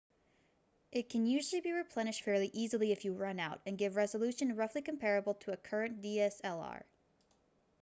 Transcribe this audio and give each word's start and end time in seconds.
it 0.91 1.09
can 1.09 1.27
usually 1.27 1.61
be 1.61 1.71
replenished 1.73 2.23
fairly 2.23 2.49
easily 2.55 2.91
if 2.91 3.05
you 3.05 3.13
run 3.13 3.39
out 3.39 3.61
and 3.67 3.77
gives 3.77 3.95
resolution 3.95 4.55
roughly 4.55 4.81
comparable 4.81 5.35
to 5.35 5.51
a 5.51 5.57
current 5.57 6.01
dslr 6.01 6.81